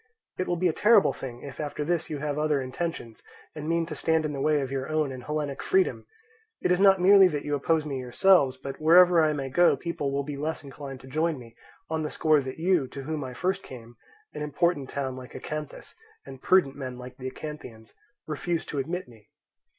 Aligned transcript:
It 0.39 0.47
will 0.47 0.55
be 0.55 0.67
a 0.67 0.73
terrible 0.73 1.13
thing 1.13 1.43
if 1.43 1.59
after 1.59 1.85
this 1.85 2.09
you 2.09 2.17
have 2.17 2.39
other 2.39 2.59
intentions, 2.59 3.21
and 3.53 3.69
mean 3.69 3.85
to 3.85 3.93
stand 3.93 4.25
in 4.25 4.33
the 4.33 4.41
way 4.41 4.59
of 4.61 4.71
your 4.71 4.89
own 4.89 5.11
and 5.11 5.21
Hellenic 5.23 5.61
freedom. 5.61 6.07
It 6.59 6.71
is 6.71 6.81
not 6.81 6.99
merely 6.99 7.27
that 7.27 7.45
you 7.45 7.53
oppose 7.53 7.85
me 7.85 7.99
yourselves; 7.99 8.57
but 8.57 8.81
wherever 8.81 9.21
I 9.23 9.33
may 9.33 9.49
go 9.49 9.77
people 9.77 10.11
will 10.11 10.23
be 10.23 10.37
less 10.37 10.63
inclined 10.63 11.01
to 11.01 11.07
join 11.07 11.37
me, 11.37 11.55
on 11.87 12.01
the 12.01 12.09
score 12.09 12.41
that 12.41 12.57
you, 12.57 12.87
to 12.87 13.03
whom 13.03 13.23
I 13.23 13.35
first 13.35 13.61
came—an 13.61 14.41
important 14.41 14.89
town 14.89 15.15
like 15.15 15.35
Acanthus, 15.35 15.93
and 16.25 16.41
prudent 16.41 16.75
men 16.75 16.97
like 16.97 17.17
the 17.17 17.29
Acanthians—refused 17.29 18.67
to 18.69 18.79
admit 18.79 19.07
me. 19.07 19.29